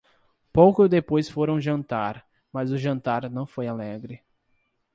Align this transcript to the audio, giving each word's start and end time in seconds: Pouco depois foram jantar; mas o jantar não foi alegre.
Pouco 0.51 0.87
depois 0.87 1.29
foram 1.29 1.61
jantar; 1.61 2.25
mas 2.51 2.71
o 2.71 2.77
jantar 2.79 3.29
não 3.29 3.45
foi 3.45 3.67
alegre. 3.67 4.23